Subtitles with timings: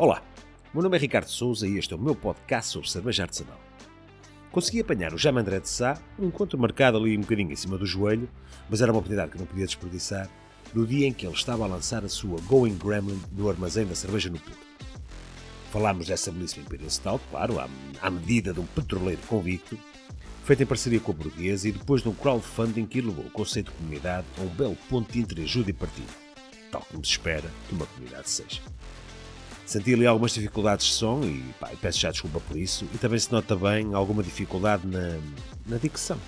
[0.00, 0.22] Olá,
[0.72, 3.60] meu nome é Ricardo Souza e este é o meu podcast sobre cerveja artesanal.
[4.50, 7.76] Consegui apanhar o Jaime André de Sá, um encontro marcado ali um bocadinho em cima
[7.76, 8.26] do joelho,
[8.70, 10.26] mas era uma oportunidade que não podia desperdiçar,
[10.72, 13.94] no dia em que ele estava a lançar a sua Going Gremlin no armazém da
[13.94, 14.66] cerveja no Porto.
[15.70, 17.68] Falámos dessa belíssima Imperial Stout, claro, à,
[18.00, 19.78] à medida de um petroleiro convicto,
[20.46, 23.70] feita em parceria com a Burguesa e depois de um crowdfunding que elevou o conceito
[23.70, 26.08] de comunidade a um belo ponto de interajuda e partilha,
[26.72, 28.62] tal como se espera que uma comunidade seja.
[29.70, 33.20] Senti ali algumas dificuldades de som e, pá, peço já desculpa por isso, e também
[33.20, 35.16] se nota bem alguma dificuldade na,
[35.64, 36.18] na dicção.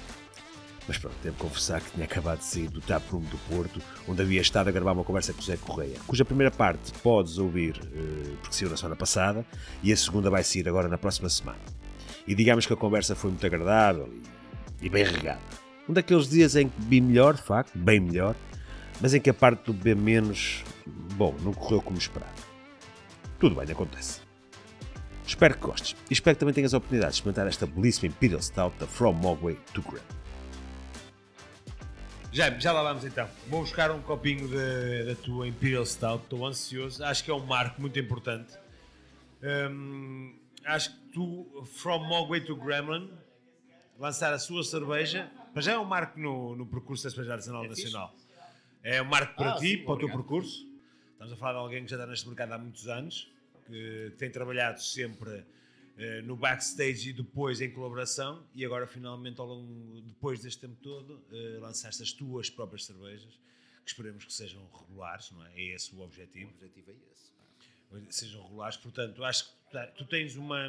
[0.87, 4.41] Mas pronto, devo confessar que tinha acabado de sair do Taproom do Porto, onde havia
[4.41, 8.55] estado a gravar uma conversa com José Correia, cuja primeira parte podes ouvir eh, porque
[8.55, 9.45] saiu na semana passada
[9.82, 11.59] e a segunda vai sair agora na próxima semana.
[12.29, 14.09] E digamos que a conversa foi muito agradável
[14.80, 15.40] e, e bem regada.
[15.88, 18.37] Um daqueles dias em que bebi melhor, de facto, bem melhor,
[19.01, 20.62] mas em que a parte do beber menos,
[21.16, 22.52] bom, não correu como esperado.
[23.42, 24.20] Tudo bem, acontece.
[25.26, 28.40] Espero que gostes e espero que também tenhas a oportunidade de experimentar esta belíssima Imperial
[28.40, 30.04] Stout da From Mogwai to Graham.
[32.30, 33.29] Já, já lá vamos então.
[33.49, 37.04] Vou buscar um copinho de- da tua Imperial Stout, estou ansioso.
[37.04, 38.52] Acho que é um marco muito importante.
[39.43, 43.10] Hum, acho que tu, From Mogwai to Gremlin,
[43.99, 47.65] lançar a sua cerveja, mas já é um marco no, no percurso da cerveja artesanal
[47.65, 48.15] nacional.
[48.84, 50.71] É um marco para Ah, ti, sim, para o teu percurso.
[51.23, 53.30] Estamos a falar de alguém que já está neste mercado há muitos anos,
[53.65, 55.45] que tem trabalhado sempre
[55.96, 60.74] eh, no backstage e depois em colaboração, e agora finalmente, ao longo, depois deste tempo
[60.82, 63.38] todo, eh, lançaste as tuas próprias cervejas,
[63.84, 65.53] que esperemos que sejam regulares, não é?
[65.54, 68.19] É esse o objetivo O objetivo é esse.
[68.19, 68.76] sejam regulares.
[68.78, 70.69] Portanto, acho que tu tá- tu tens uma,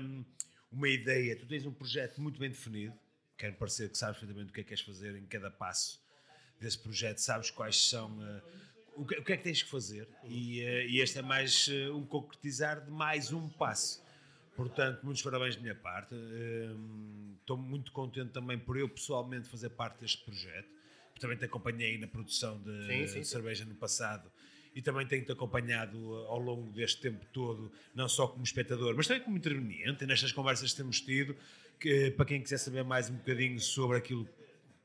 [0.72, 2.94] uma ideia, tu tens um projeto muito bem definido.
[3.40, 6.00] Quero parecer que sabes perfeitamente o que é que queres fazer em cada passo
[6.60, 8.24] desse projeto, sabes quais são.
[8.24, 8.42] eh,
[8.96, 11.70] o, que, o que é que tens que fazer e, eh, e este é mais
[11.72, 14.04] eh, um concretizar de mais um passo.
[14.56, 16.14] Portanto, muitos parabéns da minha parte.
[16.14, 20.70] Hum, Estou muito contente também por eu pessoalmente fazer parte deste projeto.
[21.20, 23.24] Também te acompanhei na produção de Sim, sim, sim.
[23.26, 24.32] cerveja no passado
[24.74, 29.08] e também tenho-te acompanhado uh, ao longo deste tempo todo, não só como espectador, mas
[29.08, 31.36] também como interveniente nestas conversas que temos tido.
[31.80, 34.28] Que, para quem quiser saber mais um bocadinho sobre aquilo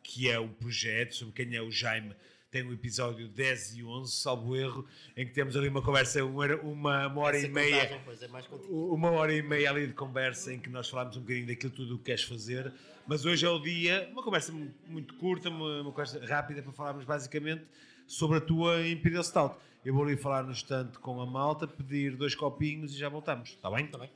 [0.02, 2.14] que é o projeto, sobre quem é o Jaime,
[2.50, 4.86] tem o episódio 10 e 11, salvo erro,
[5.16, 8.22] em que temos ali uma conversa, uma, uma, uma hora Essa e meia contagem, pois,
[8.22, 8.28] é
[8.70, 11.94] uma hora e meia ali de conversa em que nós falámos um bocadinho daquilo tudo
[11.96, 12.72] o que queres fazer,
[13.06, 16.72] mas hoje é o dia, uma conversa mu- muito curta, uma, uma conversa rápida para
[16.72, 17.64] falarmos basicamente
[18.06, 19.54] sobre a tua Imperial Stout.
[19.84, 23.50] Eu vou ali falar no instante com a malta, pedir dois copinhos e já voltamos,
[23.50, 23.84] está bem?
[23.84, 24.10] Está bem?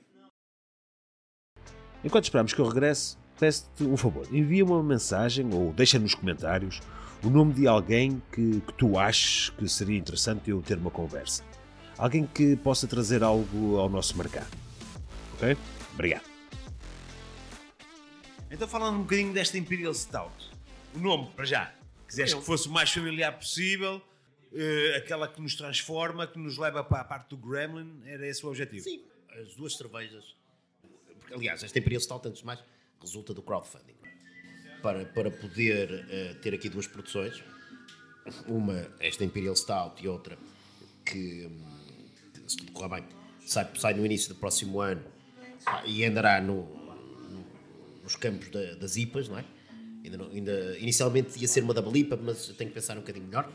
[2.02, 4.26] Enquanto esperamos que eu regresse, peço-te um favor.
[4.34, 6.80] Envia uma mensagem ou deixa nos comentários
[7.24, 11.44] o nome de alguém que, que tu aches que seria interessante eu ter uma conversa.
[11.96, 14.50] Alguém que possa trazer algo ao nosso mercado.
[15.34, 15.56] Ok?
[15.94, 16.24] Obrigado.
[18.50, 20.50] Então falando um bocadinho desta Imperial Stout,
[20.94, 21.74] o nome, para já,
[22.08, 24.02] quiseste que fosse o mais familiar possível,
[24.52, 28.44] eh, aquela que nos transforma, que nos leva para a parte do Gremlin, era esse
[28.44, 28.82] o objetivo?
[28.82, 29.02] Sim,
[29.40, 30.36] as duas cervejas.
[31.18, 32.62] Porque, aliás, esta Imperial Stout, antes de mais,
[33.00, 34.01] resulta do crowdfunding.
[34.82, 37.42] Para, para poder eh, ter aqui duas produções,
[38.48, 40.36] uma, esta Imperial Stout e outra
[41.04, 42.04] que, hum,
[42.48, 43.04] se tudo correr bem,
[43.46, 45.02] sai, sai no início do próximo ano
[45.86, 46.64] e andará no,
[47.30, 47.46] no-
[48.02, 49.44] nos campos da- das IPAs, não é?
[50.04, 53.26] Ainda, não- ainda- inicialmente ia ser uma double IPA, mas tenho que pensar um bocadinho
[53.26, 53.48] melhor.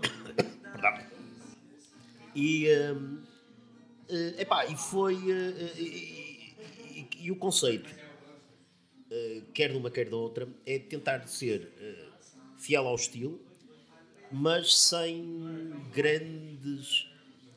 [0.72, 0.98] Perdão.
[2.34, 3.18] E, hum,
[4.08, 5.16] eh, epá, e foi.
[5.30, 5.84] eh, eh, e,
[6.96, 7.90] e- e o conceito,
[9.54, 12.06] quer de uma, quer da outra, é tentar ser eh,
[12.58, 13.40] fiel ao estilo,
[14.30, 17.06] mas sem grandes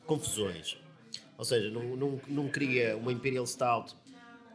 [0.06, 0.76] confusões.
[1.38, 3.94] Ou seja, não, não, não queria uma Imperial Stout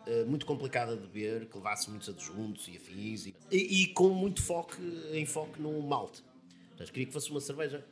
[0.06, 4.42] eh, muito complicada de beber, que levasse muitos adjuntos e afins, e, e- com muito
[4.42, 4.76] foco,
[5.14, 6.24] enfoque no malte.
[6.70, 7.86] Portanto, queria que fosse uma cerveja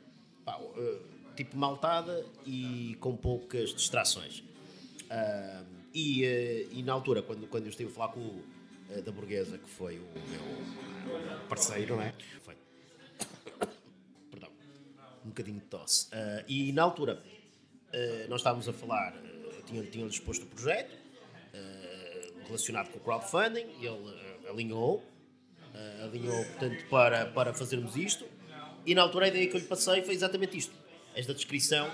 [0.44, 0.98] pá, eh,
[1.36, 4.42] tipo maltada e com poucas distrações.
[5.08, 5.64] Ah,
[5.94, 8.59] e, eh, e na altura, quando, quando eu estive a falar com o eh,
[9.04, 12.12] da Burguesa, que foi o meu, parceiro, não é?
[12.42, 12.56] Foi.
[14.30, 14.50] Perdão,
[15.24, 16.08] um bocadinho de tosse.
[16.12, 17.22] Ah, e na altura,
[17.92, 20.94] eh, nós estávamos a falar, eh, tinha- tinha-lhes exposto o projeto
[21.52, 24.14] eh, relacionado com o crowdfunding, ele
[24.44, 25.04] eh, alinhou,
[25.74, 28.24] eh, alinhou, portanto, para, para fazermos isto.
[28.86, 30.72] E na altura a ideia que eu lhe passei foi exatamente isto:
[31.14, 31.90] esta descrição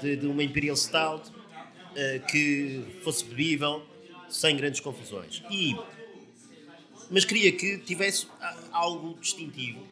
[0.00, 1.30] de, de uma Imperial Stout
[1.96, 3.84] eh, que fosse bebível,
[4.28, 5.42] sem grandes confusões.
[5.50, 5.74] E,
[7.12, 9.86] mas queria que tivesse ah, algo distintivo.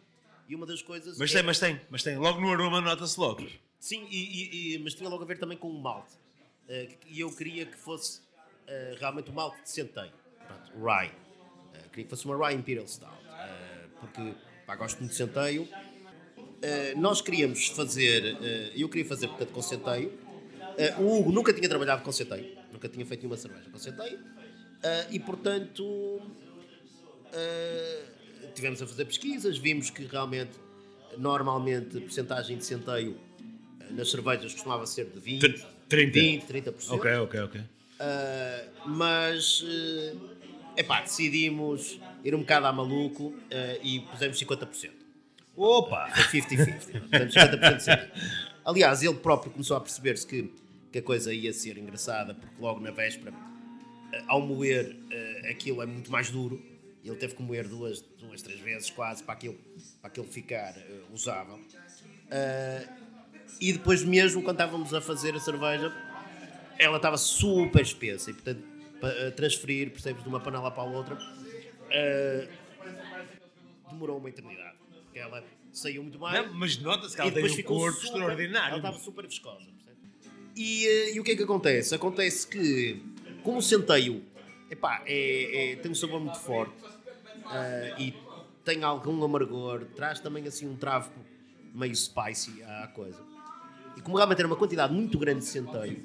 [0.49, 1.17] E uma das coisas.
[1.17, 2.17] Mas é- tem, mas tem, mas tem.
[2.17, 3.47] Logo no aroma nota-se logo.
[3.79, 6.15] Sim, e, e- e- mas tinha logo a ver também com o malte.
[6.69, 8.21] eh, e eu queria que fosse
[8.67, 10.13] eh, realmente o malte de centeio.
[10.47, 11.11] Pronto, rye.
[11.75, 13.15] Eh, queria que fosse uma rye Imperial Stout.
[14.01, 14.35] porque
[14.67, 15.69] pá, gosto muito de centeio.
[16.97, 18.37] Nós queríamos fazer,
[18.77, 20.13] eu queria fazer portanto com centeio.
[20.99, 24.19] O Hugo nunca tinha trabalhado com centeio, nunca tinha feito nenhuma cerveja com centeio.
[25.11, 26.21] E portanto
[27.33, 30.53] Uh, tivemos a fazer pesquisas, vimos que realmente,
[31.17, 36.21] normalmente, a porcentagem de centeio uh, nas cervejas costumava ser de 20, Tr- 30.
[36.21, 36.91] 20 30%.
[36.91, 37.61] Ok, ok, ok.
[37.61, 40.31] Uh, mas, uh,
[40.77, 43.37] epá, decidimos ir um bocado a maluco uh,
[43.83, 44.91] e pusemos 50%.
[45.57, 46.09] Opa!
[46.11, 47.01] Foi 50-50.
[47.01, 48.11] Portanto, 50% de centeio.
[48.65, 50.51] Aliás, ele próprio começou a perceber-se que,
[50.91, 53.33] que a coisa ia ser engraçada, porque logo na véspera,
[54.27, 54.97] ao moer,
[55.51, 56.63] aquilo é muito mais duro.
[57.05, 59.59] Ele teve que moer duas, duas três vezes quase para aquilo,
[60.01, 61.59] para aquilo ficar eh, usável.
[62.31, 62.89] Eh,
[63.61, 65.93] e depois mesmo, quando estávamos a fazer a cerveja,
[66.79, 68.63] ela estava super espessa e, portanto,
[69.01, 71.19] para eh, transferir, percebes, de uma panela para a outra,
[71.91, 72.49] eh,
[73.91, 74.77] demorou uma eternidade.
[75.05, 75.43] Porque ela
[75.73, 76.33] saiu muito bem.
[76.33, 78.69] Não, mas nota-se que ela tem um ficou corpo super- extraordinário.
[78.69, 79.67] Ela estava super viscosa.
[80.57, 81.95] E, e o que é que acontece?
[81.95, 83.03] Acontece que,
[83.43, 84.23] como o centeio
[84.71, 86.75] epá, é, é- tem um sabor muito forte
[87.53, 88.15] eh, e
[88.65, 91.11] tem algum amargor, traz também assim um travo
[91.75, 93.21] meio spicy à coisa.
[93.97, 96.05] E como realmente era uma quantidade muito grande de centeio,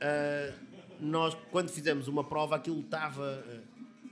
[0.00, 0.52] eh,
[1.00, 3.60] nós, quando fizemos uma prova, aquilo estava eh,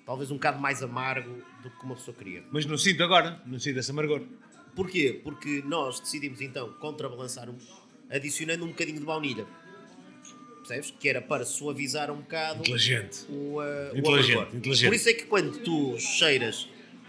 [0.07, 2.45] talvez um bocado mais amargo do que uma pessoa queria.
[2.51, 4.23] Mas não sinto agora, não sinto esse amargor.
[4.75, 5.21] Porquê?
[5.23, 7.57] Porque nós decidimos então contrabalançar um,
[8.11, 9.47] adicionando um bocadinho de baunilha.
[10.67, 10.91] Percebes?
[10.99, 13.25] Que era para suavizar um bocado Inteligente.
[13.29, 14.57] o, uh, o Inteligente, amargor.
[14.57, 14.89] inteligente.
[14.89, 16.69] Por isso é que quando tu cheiras,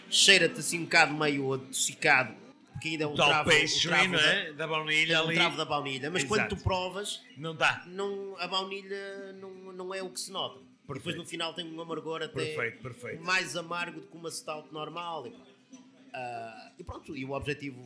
[0.10, 2.36] cheira-te assim um bocado meio adocicado,
[2.72, 4.54] porque ainda é um travo, o pastry, travo não da, é?
[4.54, 5.36] Da baunilha é um ali.
[5.36, 6.56] travo da baunilha, mas quando Exato.
[6.56, 7.84] tu provas, Não dá.
[7.88, 10.60] não, a baunilha não, não é o que se nota.
[10.82, 11.18] Depois Perfeito.
[11.20, 13.24] no final tem um amargor até Perfeito, perfeito.
[13.24, 15.26] mais amargo do que uma stout normal.
[15.28, 15.34] E.
[16.14, 17.80] Ah, e pronto, e o objetivo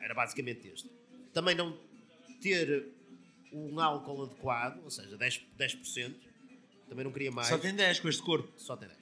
[0.00, 0.88] era basicamente este.
[1.34, 1.76] Também não
[2.40, 2.86] ter
[3.52, 6.14] um álcool adequado, ou seja, 10%, 10%
[6.88, 7.48] também não queria mais.
[7.48, 8.52] Só tem 10 com este corpo.
[8.56, 8.98] Só tem 10.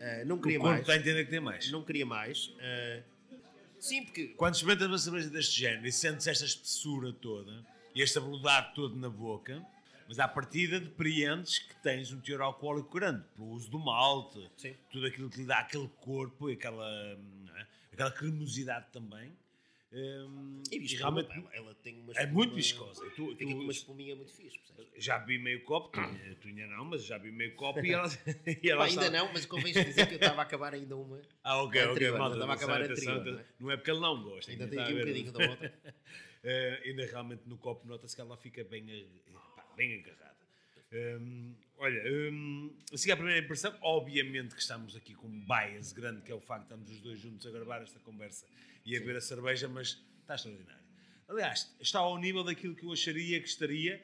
[0.00, 0.80] Ah, não O queria corpo mais.
[0.82, 1.70] está a entender que tem mais.
[1.70, 2.52] Não queria mais.
[2.60, 3.02] Ah,
[3.78, 7.64] sim, porque Quando experimentas uma cerveja deste género e sentes esta espessura toda
[7.94, 9.64] e este aveludado todo na boca,
[10.06, 14.74] mas à partida depreendes que tens um teor alcoólico grande, pelo uso do malte, Sim.
[14.90, 17.66] tudo aquilo que lhe dá aquele corpo e aquela, não é?
[17.92, 19.32] aquela cremosidade também.
[19.90, 23.06] Hum, e viscosa, realmente ela, ela tem uma é muito espuma- viscosa.
[23.06, 25.02] E tu- com uma espuminha muito fixe, percebes?
[25.02, 28.06] já vi meio copo, tu, tu ainda não, mas já vi meio copo e ela,
[28.62, 31.20] e ela Pá, ainda não, mas convém dizer que eu estava a acabar ainda uma.
[31.42, 33.90] Ah, ok, ok, anterior, malta, estava a acabar a atenção, anterior, atenção, não é porque
[33.90, 34.50] ele não gosta.
[34.50, 35.74] Ainda ainda tem aqui um bocadinho da outra.
[36.44, 40.27] Eh, ainda realmente no copo nota-se que ela fica bem, a- pá, bem agarrada.
[40.92, 46.22] Hum, olha, hum, assim a primeira impressão, obviamente que estamos aqui com um bias grande,
[46.22, 48.46] que é o facto de estarmos os dois juntos a gravar esta conversa
[48.84, 50.82] e a beber a cerveja, mas está extraordinário.
[51.28, 54.02] Aliás, está ao nível daquilo que eu acharia que estaria,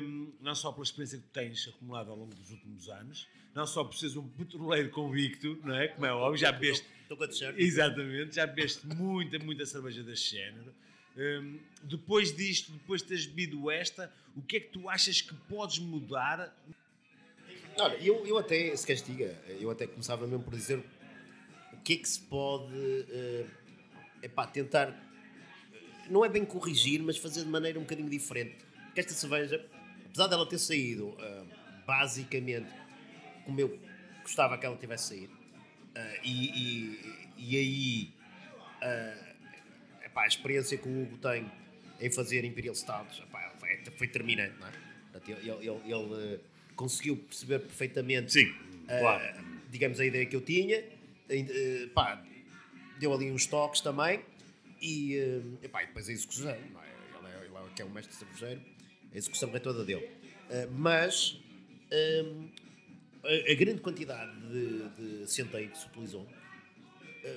[0.00, 3.84] hum, não só pela experiência que tens acumulado ao longo dos últimos anos, não só
[3.84, 5.88] por seres um petroleiro convicto, não é?
[5.88, 7.54] Como é óbvio, já bebeste Estou com a.
[7.56, 10.74] Exatamente, já bebeste muita, muita cerveja deste género.
[11.18, 15.34] Hum, depois disto, depois de teres bebido esta, o que é que tu achas que
[15.34, 16.56] podes mudar?
[17.76, 20.78] Olha, eu, eu até, se castiga, eu até começava mesmo por dizer
[21.72, 22.72] o que é que se pode
[23.10, 23.46] eh,
[24.22, 28.56] epá, tentar, eh, não é bem corrigir, mas fazer de maneira um bocadinho diferente.
[28.84, 29.64] Porque esta cerveja,
[30.06, 31.44] apesar dela ter saído eh,
[31.84, 32.68] basicamente
[33.44, 33.76] como eu
[34.22, 35.36] gostava que ela tivesse saído,
[35.96, 38.12] eh, e, e, e aí
[38.82, 39.27] eh,
[40.18, 41.50] epá, a experiência que o Hugo tem
[42.00, 44.72] em fazer Imperial Stouts epá, foi, foi terminante, não é?
[45.26, 46.40] Ele, ele- ele- ele, eh,
[46.76, 48.54] conseguiu perceber perfeitamente Sim,
[48.88, 49.44] eh, claro.
[49.70, 50.84] digamos a ideia que eu tinha
[51.28, 51.88] eh,
[53.00, 54.20] deu ali uns toques também
[54.80, 55.16] e,
[55.62, 56.88] epá, e depois a execução não é?
[57.18, 58.60] ele, é, ele é que é o mestre cervejeiro
[59.12, 60.08] a execução é toda dele
[60.70, 61.40] mas
[63.24, 66.28] a, grande quantidade de, de centeio que se utilizou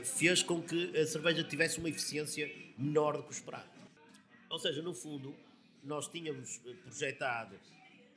[0.04, 2.50] fez com que a cerveja tivesse uma eficiência
[2.82, 3.70] menor do que o esperado.
[4.50, 5.34] Ou seja, no fundo,
[5.84, 7.56] nós tínhamos eh, projetado,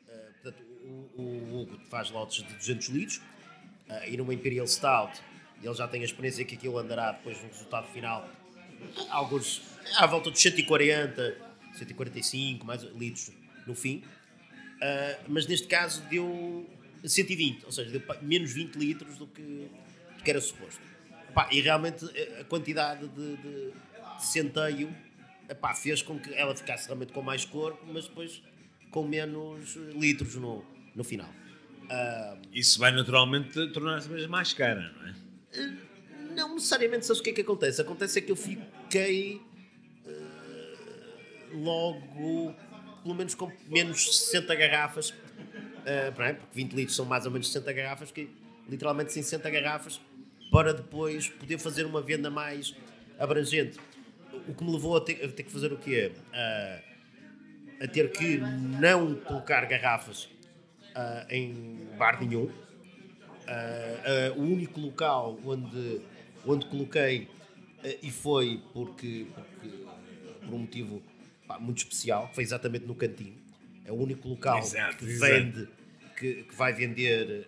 [0.09, 0.63] eh, portanto,
[1.17, 3.21] o, o Hugo faz lotes de 200 litros
[3.89, 5.21] eh, e numa Imperial Stout
[5.63, 8.29] ele já tem a experiência que aquilo andará depois no resultado final
[9.09, 9.63] alguns
[9.97, 11.39] à volta dos 140,
[11.75, 13.31] 145 mais litros
[13.67, 14.03] no fim.
[14.75, 16.69] Uh, mas neste caso deu
[17.03, 19.43] 120, ou seja, deu menos 20 litros do que,
[20.19, 20.83] do que era suposto.
[21.51, 22.05] E realmente
[22.39, 23.73] a quantidade de, de- de
[24.19, 24.95] centeio
[25.49, 28.43] epá, fez com que ela ficasse realmente com mais corpo, mas depois
[28.91, 31.29] com menos litros no, no final.
[31.91, 35.15] Ah, Isso vai naturalmente tornar a cerveja mais cara, não é?
[36.35, 37.81] não necessariamente sabes o que é que acontece.
[37.81, 39.41] Acontece é que eu fiquei
[40.07, 42.55] eh, logo,
[43.03, 45.15] pelo menos com menos 60 garrafas,
[45.87, 46.33] eh, é?
[46.33, 48.29] porque 20 litros são mais ou menos 60 garrafas, que
[48.69, 50.01] literalmente sem 60 garrafas,
[50.51, 52.75] para depois poder fazer uma venda mais
[53.19, 53.79] abrangente.
[54.47, 56.13] O que me levou a ter, a ter que fazer o quê?
[56.33, 56.81] Ah,
[57.81, 60.29] a ter que não colocar garrafas
[60.95, 62.51] ah, em bar nenhum.
[63.47, 66.01] Ah, o único local onde,
[66.47, 67.29] onde coloquei,
[68.03, 69.77] e foi porque, porque,
[70.45, 71.03] por um motivo
[71.47, 73.37] pá, muito especial, que foi exatamente no cantinho.
[73.85, 75.33] É o único local Exato, que exato.
[75.33, 75.69] vende,
[76.17, 77.47] que, que vai vender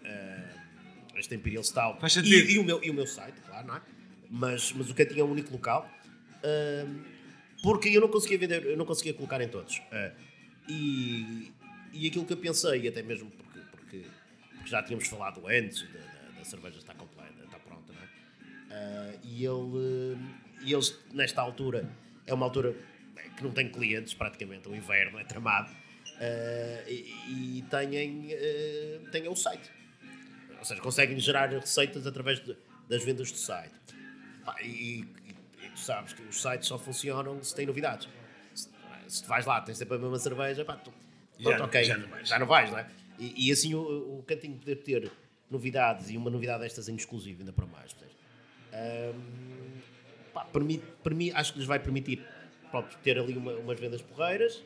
[1.18, 2.00] esta Imperial Stout.
[2.00, 3.80] Faz e, e o meu, e o meu site, claro, não é?
[4.30, 5.88] Mas, mas o cantinho é o único local.
[7.62, 9.80] Porque eu não conseguia vender, eu não conseguia colocar em todos.
[9.92, 10.12] Ah,
[10.68, 11.52] e,
[11.92, 14.04] e aquilo que eu pensei, até mesmo porque, porque,
[14.54, 18.06] porque já tínhamos falado antes da, da- da cerveja estar completa, está pronta, é?
[18.70, 20.16] Ah, e, ele,
[20.62, 21.88] e eles, nesta altura,
[22.26, 22.74] é uma altura
[23.36, 25.70] que não tem clientes, praticamente, o inverno é tramado,
[26.18, 29.70] ah, e, e têm, ah, têm o site.
[30.58, 32.56] Ou seja, conseguem gerar receitas através de-
[32.88, 33.74] das vendas do site.
[34.64, 35.04] E
[35.76, 38.08] tu sabes que os sites só funcionam se têm novidades.
[38.54, 38.68] Se,
[39.08, 40.90] se tu vais lá, tens sempre a mesma cerveja, pá, tu,
[41.42, 42.28] pronto, Já- ok, já não vais.
[42.28, 42.86] já não vais, não é?
[43.18, 45.10] E, e assim o, o cantinho poder ter
[45.50, 47.94] novidades e uma novidade destas em exclusivo, ainda para mais.
[48.72, 49.80] Ahm,
[50.32, 52.22] pá, permite, permi- acho que lhes vai permitir
[52.70, 54.62] pronto, ter ali uma- umas vendas porreiras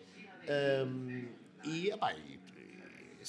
[0.48, 1.26] ahm,
[1.64, 2.38] e, epá, e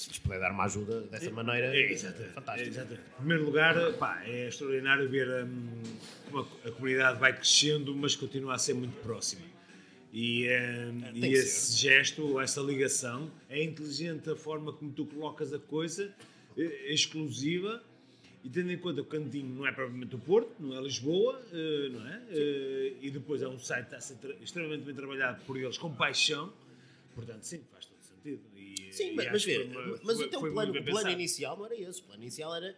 [0.02, 2.66] se lhes puder dar uma ajuda dessa maneira, É, fantástico.
[2.66, 3.00] É, exatamente.
[3.00, 5.82] Em primeiro lugar, pá, é extraordinário ver hum,
[6.26, 9.42] como a, a comunidade vai crescendo, mas continua a ser muito próxima.
[10.12, 15.52] E, hum, tem e esse gesto, essa ligação, é inteligente a forma como tu colocas
[15.52, 16.12] a coisa,
[16.56, 17.82] é exclusiva,
[18.44, 21.40] e tendo em conta que o cantinho não é propriamente o Porto, não é Lisboa,
[21.52, 22.22] eh, não é?
[22.30, 25.94] Eh, e depois é um site que está ser extremamente bem trabalhado por eles, com
[25.94, 26.52] paixão,
[27.14, 27.91] portanto, sim, faz
[28.22, 28.42] sentido.
[28.56, 31.74] E, Sim, e mas, vê, uma- mas foi- o plano, o plano inicial não era
[31.80, 32.00] esse.
[32.00, 32.76] O plano inicial era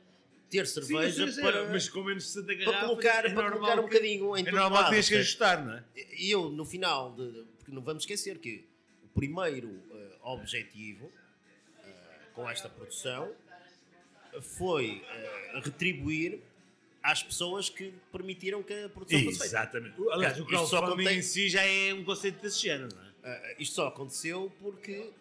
[0.50, 2.88] ter cerveja sim, para, mas com menos de 60 para garrafas.
[2.88, 5.14] colocar, é para normal colocar um bocadinho em É todo normal lado, que tens que
[5.16, 5.84] ajustar, não é?
[6.18, 8.64] E eu, no final, de, porque não vamos esquecer que
[9.02, 11.10] o primeiro eh, objetivo
[11.84, 11.92] eh,
[12.34, 13.32] com esta produção
[14.40, 16.40] foi eh, retribuir
[17.02, 19.44] às pessoas que permitiram que a produção fosse feita.
[19.46, 19.94] Exatamente.
[20.10, 23.14] Aliás, o crowdfunding contém- em si já é um conceito desse género, não é?
[23.24, 25.14] Uh, isto só aconteceu porque uh,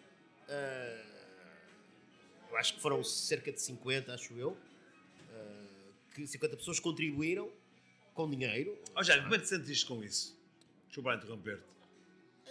[2.50, 7.50] eu acho que foram cerca de 50, acho eu, uh, que 50 pessoas contribuíram
[8.14, 8.78] com dinheiro.
[8.94, 10.38] Ó já, como é que te sentiste com isso?
[10.86, 11.74] Desculpa lá interromper-te.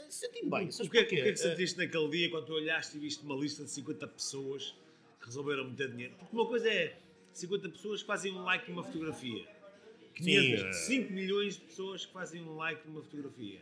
[0.09, 0.67] Senti-me bem.
[0.67, 2.99] o, que é, o que é que Uh, sentiste naquele dia quando tu olhaste e
[2.99, 4.75] viste uma lista de 50 pessoas
[5.19, 6.13] que resolveram meter dinheiro?
[6.19, 6.97] Porque uma coisa é
[7.31, 9.47] 50 pessoas que fazem um like numa fotografia.
[10.15, 10.73] 500, eh.
[10.73, 13.61] 5 milhões de pessoas que fazem um like numa fotografia.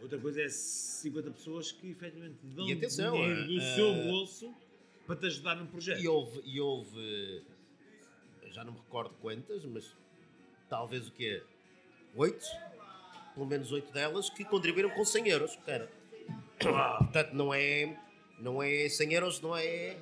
[0.00, 4.02] Outra coisa é 50 pessoas que efetivamente dão E atenção, dinheiro do eh, seu eh,
[4.04, 4.54] bolso
[5.06, 6.00] para te ajudar num projeto.
[6.00, 7.42] E houve, e houve,
[8.50, 9.90] já não me recordo quantas, mas
[10.68, 11.42] talvez o quê?
[12.14, 12.44] Oito?
[13.34, 15.56] Pelo menos oito delas que contribuíram com 100 euros.
[15.64, 15.90] Cara.
[16.98, 17.96] Portanto, não é,
[18.38, 19.96] não é 100 euros, não é.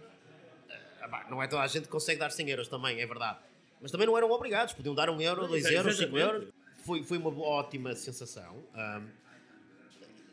[1.10, 3.38] pá, Não é toda a gente que consegue dar 100 euros também, é verdade.
[3.80, 6.48] Mas também não eram obrigados, podiam dar um euro, dois Exa- euros, cinco euros.
[6.84, 8.62] Foi, foi uma ótima sensação.
[8.74, 9.08] Ahm,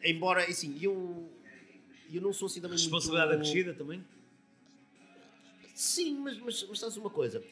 [0.04, 1.30] embora, assim, eu,
[2.12, 3.42] eu não sou assim também Responsabilidade muito...
[3.50, 4.04] acrescida também?
[5.74, 7.44] Sim, mas, mas, mas sabes uma coisa?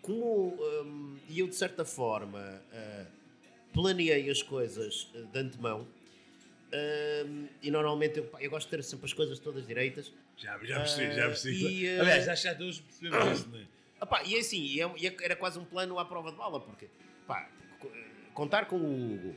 [0.00, 3.06] Como hum, e eu, de certa forma, ah,
[3.72, 5.86] planeei as coisas ah, de antemão,
[7.26, 10.12] hum, e normalmente eu, eu gosto de ter sempre as coisas todas direitas.
[10.36, 11.64] Já, já percebi, já Ah, percebi.
[11.82, 13.64] e, eh, Aliás, acho que já todos percebemos isso, não é?
[14.00, 16.30] Ah, pá, e é assim, e é- e é- era quase um plano à prova
[16.30, 16.88] de bala, porque
[17.26, 17.48] pá,
[18.34, 19.34] contar com o Hugo,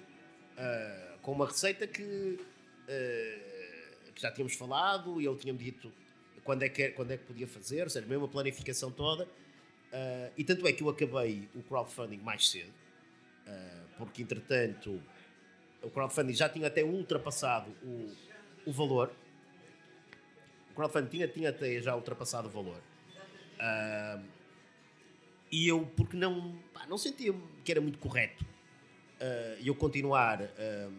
[0.57, 2.43] ah, com uma receita que, ah,
[4.13, 5.91] que já tínhamos falado e ele tinha-me dito
[6.47, 9.27] quando é, que, quando é que podia fazer, ou seja, mesmo a planificação toda.
[9.91, 12.71] ah, e tanto é que eu acabei o crowdfunding mais cedo,
[13.45, 15.03] ah, porque entretanto
[15.83, 18.15] o crowdfunding já tinha até ultrapassado o,
[18.65, 19.11] o valor.
[20.71, 22.81] O crowdfunding tinha, tinha até já ultrapassado o valor.
[23.59, 24.21] Ah,
[25.51, 28.45] e eu, porque não, pá, não sentia que era muito correto
[29.19, 30.89] ah, eu continuar pá,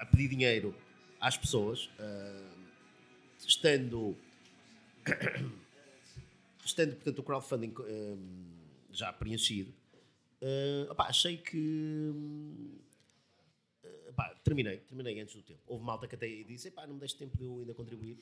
[0.00, 0.74] a pedir dinheiro
[1.20, 2.50] às pessoas, ah,
[3.46, 4.16] estando,
[6.64, 8.18] estando, portanto, o crowdfunding ahm,
[8.90, 9.72] já preenchido,
[10.88, 12.12] ah, pá, achei que
[14.16, 15.60] ah, terminei, terminei antes do tempo.
[15.66, 18.18] Houve malta que até disse, não me deste tempo de eu ainda contribuir.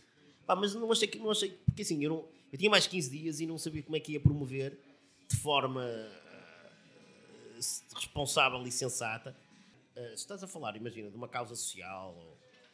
[0.46, 3.38] Mas não achei que não achei, porque assim, eu, não, eu tinha mais 15 dias
[3.38, 4.78] e não sabia como é que ia promover
[5.28, 5.84] de forma
[7.94, 9.36] responsável e sensata.
[9.98, 12.16] Eh, se estás a falar, imagina, de uma causa social,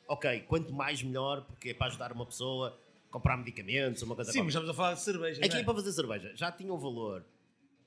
[0.07, 2.79] ok, quanto mais melhor, porque é para ajudar uma pessoa,
[3.11, 5.43] comprar medicamentos, uma coisa Sim, mas estamos a falar de cerveja.
[5.43, 5.65] Aqui é é?
[5.65, 7.25] para fazer cerveja, já tinha um valor.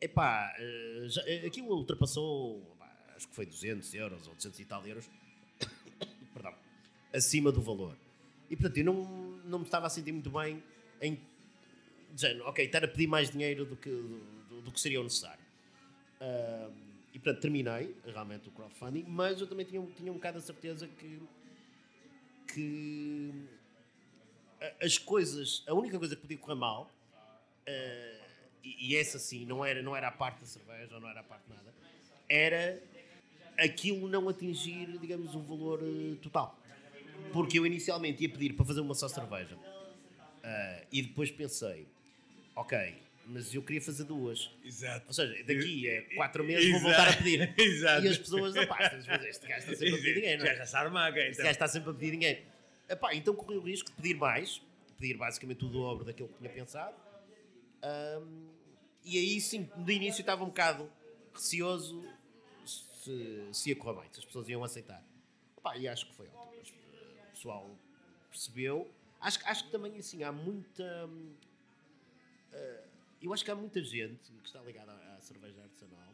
[0.01, 2.75] Epá, eh, já, eh, aquilo ultrapassou,
[3.15, 5.07] acho que foi 200 euros ou 200 e tal euros,
[6.33, 6.55] perdão,
[7.13, 7.95] acima do valor.
[8.49, 9.03] E portanto, eu não,
[9.45, 10.63] não me estava a sentir muito bem
[10.99, 11.19] em,
[12.15, 15.45] género, ok, estar a pedir mais dinheiro do que, do, do que seria o necessário.
[17.27, 21.21] Portanto, terminei realmente o crowdfunding, mas eu também tinha, tinha um bocado a certeza que,
[22.53, 23.33] que
[24.81, 26.89] as coisas, a única coisa que podia correr mal,
[27.65, 28.21] eh,
[28.63, 31.23] e, e essa sim, não era, não era a parte da cerveja, não era a
[31.23, 31.73] parte de nada,
[32.29, 32.81] era
[33.59, 36.57] aquilo não atingir, digamos, o valor eh, total.
[37.33, 39.57] Porque eu inicialmente ia pedir para fazer uma só cerveja.
[40.41, 41.89] Ah, e depois pensei,
[42.55, 42.95] ok,
[43.27, 44.49] mas eu queria fazer duas.
[44.63, 45.05] Exato.
[45.07, 46.95] Ou seja, daqui a quatro meses vou Exato.
[46.95, 47.53] voltar a pedir.
[47.59, 48.05] Exato.
[48.05, 48.77] E as pessoas, opá,
[49.27, 50.55] este gajo está sempre a pedir dinheiro, Já é?
[50.55, 51.43] já se arma, ok, Este então.
[51.43, 52.41] gajo está sempre a pedir dinheiro.
[52.89, 54.61] Epá, então corri o risco de pedir mais,
[54.97, 56.95] pedir basicamente o dobro daquilo que tinha pensado.
[57.83, 58.47] Ahm,
[59.03, 60.89] e aí sim, de início estava um bocado
[61.33, 62.03] receoso
[62.65, 65.03] se, se ia correr bem, se as pessoas iam aceitar.
[65.57, 66.77] Epá, e acho que foi ótimo.
[67.27, 67.69] O pessoal
[68.29, 68.89] percebeu.
[69.19, 71.09] Acho, que- acho que também assim há muita.
[72.53, 72.83] eh,
[73.21, 76.13] eu acho que há muita gente que está ligada à, à cerveja artesanal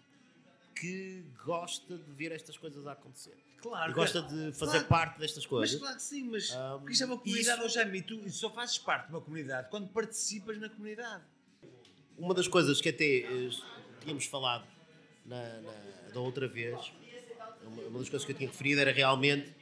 [0.75, 3.37] que gosta de ver estas coisas a acontecer.
[3.61, 3.91] Claro.
[3.91, 4.87] E gosta de fazer Claro.
[4.87, 5.79] parte destas Mas coisas.
[5.79, 8.49] claro que sim, mas Um, porque isto é uma comunidade, isso- hoje e tu só
[8.49, 11.23] fazes parte de uma comunidade quando participas na comunidade.
[12.17, 13.49] Uma das coisas que até eh,
[14.01, 14.67] tínhamos falado
[15.25, 16.91] na, na- da outra vez,
[17.65, 19.53] uma, uma das coisas que eu tinha referido era realmente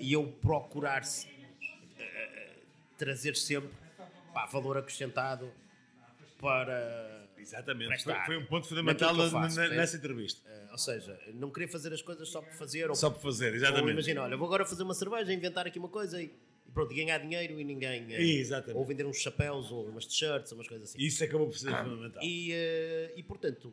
[0.00, 1.28] e eu procurar se-
[1.98, 2.56] eh,
[2.98, 3.70] trazer sempre
[4.34, 5.52] pá, valor acrescentado
[6.46, 7.28] para.
[7.38, 7.88] Exatamente.
[7.88, 8.26] Prestar.
[8.26, 9.76] Foi, foi um ponto fundamental faço, na- percebes?
[9.76, 10.48] nessa entrevista.
[10.48, 13.48] eh, ou seja, não querer fazer as coisas só por fazer ou Só por fazer,
[13.50, 13.92] Ou exatamente.
[13.92, 16.32] imagina, olha, vou agora fazer uma cerveja, inventar aqui uma coisa e,
[16.72, 18.12] pronto, ganhar dinheiro e ninguém.
[18.14, 18.76] eh, Exatamente.
[18.78, 21.02] Ou vender uns chapéus ou umas t-shirts, ou umas coisas assim.
[21.02, 22.22] Isso acabou por ser fundamental.
[22.22, 23.72] E, eh, e portanto,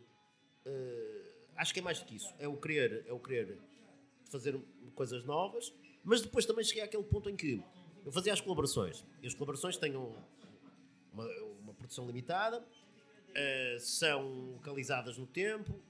[0.65, 1.21] eh,
[1.57, 2.33] acho que é mais do que isso.
[2.39, 3.57] É o querer, é o querer
[4.31, 4.59] fazer
[4.95, 5.71] coisas novas,
[6.03, 7.61] mas depois também cheguei àquele ponto em que
[8.05, 9.05] eu fazia as colaborações.
[9.21, 10.15] E as colaborações têm um-
[11.13, 11.27] uma
[11.89, 12.63] produção limitada,
[13.33, 15.81] eh, são localizadas no tempo,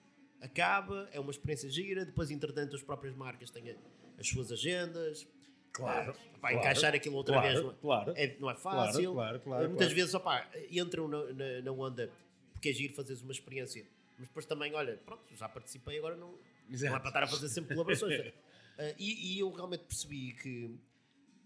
[0.41, 3.75] acaba, é uma experiência gira, depois, entretanto, as próprias marcas têm
[4.17, 5.27] as suas agendas.
[5.73, 8.13] Claro, Eh, pá, claro, encaixar aquilo outra claro, vez não é, claro.
[8.15, 9.13] é- não é fácil.
[9.13, 12.09] claro, claro, Eh, Muitas vezes opá, entram na, na, na onda
[12.53, 13.85] porque é giro fazeres uma experiência,
[14.17, 16.33] mas depois também, olha, pronto, já participei, agora não,
[16.69, 18.33] não é para estar a fazer sempre colaborações.
[18.77, 20.75] Eh, e, e eu realmente percebi que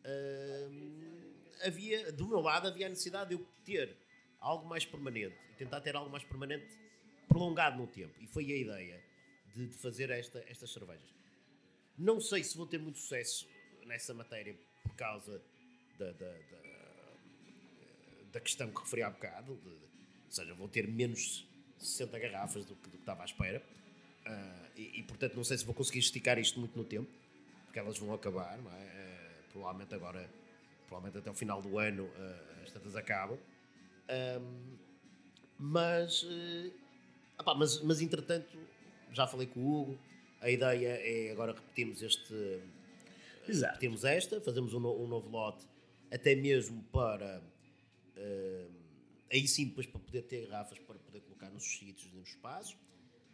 [0.03, 0.69] eh,
[1.65, 3.95] havia, do meu lado, havia a necessidade de eu ter
[4.43, 6.67] algo mais permanente e tentar ter algo mais permanente
[7.27, 8.13] prolongado no tempo.
[8.21, 9.01] E foi a ideia
[9.55, 11.07] de, de fazer esta, estas cervejas.
[11.97, 13.47] Não sei se vou ter muito sucesso
[13.85, 15.41] nessa matéria por causa
[15.97, 16.57] da, da, da,
[18.33, 21.45] da questão que referi há bocado, de- ou seja, vou ter menos
[21.79, 23.63] 60 garrafas do que, do que estava à espera.
[24.25, 27.09] Ah, e, e, portanto não sei se vou conseguir esticar isto muito no tempo,
[27.65, 28.61] porque elas vão acabar, é?
[28.61, 30.29] Ah, provavelmente agora,
[30.87, 33.37] provavelmente até o final do ano ah, as tantas acabam.
[34.09, 34.77] Ahm,
[35.57, 36.71] mas, eh,
[37.39, 38.57] opá, mas, mas entretanto,
[39.11, 39.99] já falei com o Hugo,
[40.41, 42.61] a ideia é agora repetirmos este
[43.47, 43.73] Exato.
[43.73, 45.65] repetirmos esta, fazemos um, no- um novo lote,
[46.11, 47.41] até mesmo para
[48.17, 48.67] eh,
[49.31, 52.75] aí sim depois para poder ter garrafas para poder colocar nos sítios nos espaços.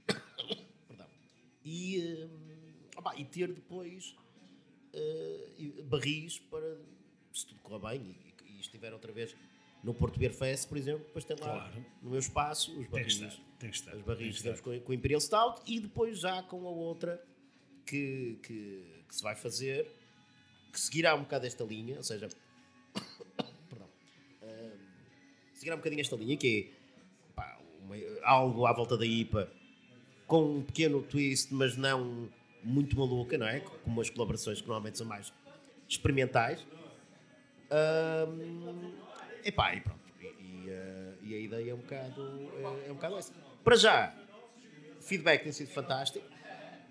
[0.87, 1.07] Perdão.
[1.65, 2.27] E, eh,
[2.97, 4.15] opá, e ter depois
[4.93, 6.77] eh, e- barris para
[7.33, 8.15] se tudo correr bem
[8.47, 9.35] e, e estiver outra vez
[9.83, 11.85] no Porto Beer Fest, por exemplo, depois tem lá Claro.
[12.01, 13.17] no meu espaço os barris.
[13.59, 17.21] Tem que tem barris com, com o Imperial Stout e depois já com a outra
[17.85, 19.89] que, que, que se vai fazer,
[20.71, 22.27] que seguirá um bocado esta linha, ou seja,
[23.69, 23.87] perdão,
[24.43, 24.77] Ahm,
[25.53, 29.51] seguirá um bocadinho esta linha, que é pá, uma- algo à volta da IPA
[30.27, 32.29] com um pequeno twist, mas não
[32.63, 33.61] muito maluca, não é?
[33.61, 35.33] Como as colaborações que normalmente são mais
[35.87, 36.63] experimentais.
[37.71, 38.91] Ahm,
[39.49, 39.99] epá, e pronto.
[40.21, 42.51] E, e, eh, e a ideia é um bocado,
[42.85, 43.33] é, é um bocado essa.
[43.63, 44.15] Para já,
[44.99, 46.25] o feedback tem sido fantástico.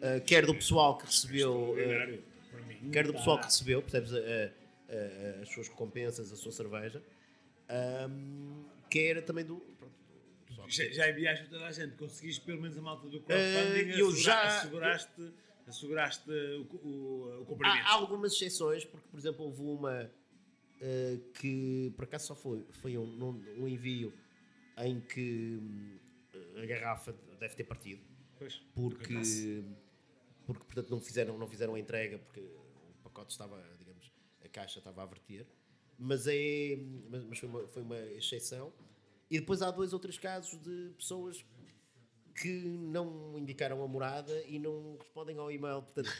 [0.00, 5.42] Uh, quer do pessoal que recebeu, uh, quer do pessoal que recebeu, percebes, uh, uh,
[5.42, 7.02] as suas recompensas, a sua cerveja,
[8.08, 9.56] um, quer também do.
[9.56, 14.00] Pronto, Já, já enviaste toda a gente, conseguiste pelo menos a malta do crowdfunding, Eh,
[14.00, 15.32] eu assegura- já- asseguraste,
[15.66, 17.78] asseguraste o, o, o cumprimento.
[17.78, 20.10] Há, há algumas exceções, porque, por exemplo, houve uma
[20.80, 24.12] uh, que por acaso só foi, foi um, um envio
[24.78, 25.98] em que hum,
[26.62, 28.02] a garrafa deve ter partido.
[28.38, 29.64] Pois, porque,
[30.46, 34.12] porque portanto não fizeram, não fizeram a entrega porque o pacote estava, digamos,
[34.44, 35.46] a caixa estava a verter.
[35.98, 36.78] Mas, é,
[37.10, 38.72] mas, mas foi, uma, foi uma exceção.
[39.30, 41.44] E depois há dois ou três casos de pessoas
[42.40, 45.82] que não indicaram a morada e não respondem ao e-mail.
[45.82, 46.10] Portanto,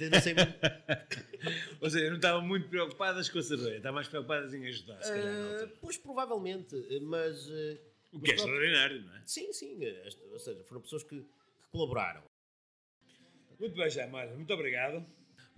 [0.00, 0.54] eu não sei muito.
[1.80, 5.12] Ou seja, não estavam muito preocupadas com a cerveja, estavam mais preocupadas em ajudar, se
[5.12, 5.64] calhar.
[5.64, 7.48] Uh, pois provavelmente, mas.
[7.48, 7.78] Uh,
[8.12, 9.22] o que é extraordinário, não é?
[9.26, 9.78] Sim, sim.
[10.32, 12.22] Ou seja, foram pessoas que, que colaboraram.
[13.58, 14.34] Muito bem, já, Mário.
[14.34, 15.04] Muito obrigado.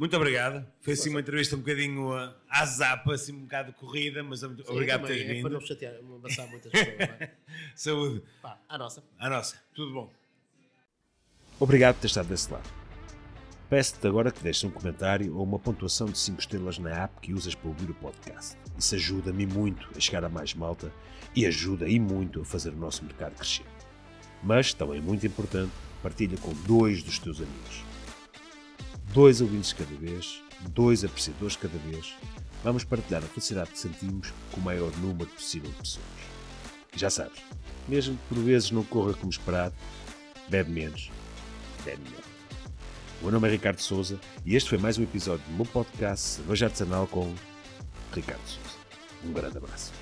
[0.00, 0.66] Muito obrigado.
[0.80, 4.64] Foi assim uma entrevista um bocadinho uh, à zapa, assim um bocado corrida, mas muito
[4.64, 5.42] Sim, obrigado por teres é vindo.
[5.42, 6.98] para não chatear, amassar muitas pessoas.
[6.98, 7.30] É?
[7.76, 8.22] Saúde.
[8.40, 9.04] Pá, à nossa.
[9.18, 9.62] À nossa.
[9.74, 10.10] Tudo bom.
[11.58, 12.66] Obrigado por ter estado desse lado.
[13.68, 17.34] Peço-te agora que deixes um comentário ou uma pontuação de 5 estrelas na app que
[17.34, 18.56] usas para ouvir o podcast.
[18.78, 20.90] Isso ajuda-me muito a chegar a mais malta
[21.36, 23.66] e ajuda e muito a fazer o nosso mercado crescer.
[24.42, 27.90] Mas, também muito importante, partilha com dois dos teus amigos
[29.12, 32.14] dois ouvintes cada vez, dois apreciadores cada vez,
[32.62, 36.06] vamos partilhar a felicidade que sentimos com o maior número possível de pessoas.
[36.94, 37.40] E já sabes,
[37.88, 39.74] mesmo que por vezes não corra como esperado,
[40.48, 41.10] bebe menos,
[41.84, 42.24] bebe melhor.
[43.20, 46.36] O meu nome é Ricardo Souza e este foi mais um episódio do meu podcast
[46.36, 47.34] Cerveja Artesanal com
[48.12, 48.76] Ricardo Souza.
[49.24, 49.99] Um grande abraço.